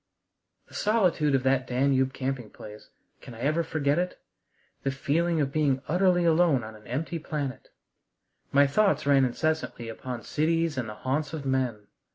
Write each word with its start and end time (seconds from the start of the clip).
The 0.67 0.73
solitude 0.73 1.35
of 1.35 1.43
that 1.43 1.67
Danube 1.67 2.11
camping 2.11 2.49
place, 2.49 2.89
can 3.21 3.35
I 3.35 3.41
ever 3.41 3.61
forget 3.63 3.99
it? 3.99 4.19
The 4.81 4.89
feeling 4.89 5.39
of 5.39 5.51
being 5.51 5.83
utterly 5.87 6.25
alone 6.25 6.63
on 6.63 6.73
an 6.75 6.87
empty 6.87 7.19
planet! 7.19 7.69
My 8.51 8.65
thoughts 8.65 9.05
ran 9.05 9.25
incessantly 9.25 9.89
upon 9.89 10.23
cities 10.23 10.75
and 10.75 10.89
the 10.89 10.95
haunts 10.95 11.33
of 11.33 11.45
men. 11.45 11.85